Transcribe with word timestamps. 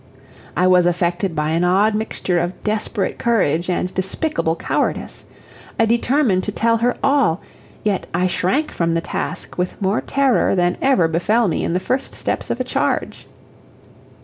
I 0.57 0.65
was 0.65 0.87
affected 0.87 1.35
by 1.35 1.51
an 1.51 1.63
odd 1.63 1.93
mixture 1.93 2.39
of 2.39 2.63
desperate 2.63 3.19
courage 3.19 3.69
and 3.69 3.93
despicable 3.93 4.55
cowardice. 4.55 5.27
I 5.79 5.85
determined 5.85 6.41
to 6.45 6.51
tell 6.51 6.77
her 6.77 6.95
all, 7.03 7.39
yet 7.83 8.07
I 8.11 8.25
shrank 8.25 8.71
from 8.71 8.93
the 8.93 9.01
task 9.01 9.59
with 9.59 9.79
more 9.79 10.01
terror 10.01 10.55
than 10.55 10.77
ever 10.81 11.07
befell 11.07 11.47
me 11.47 11.63
in 11.63 11.73
the 11.73 11.79
first 11.79 12.15
steps 12.15 12.49
of 12.49 12.59
a 12.59 12.63
charge. 12.63 13.27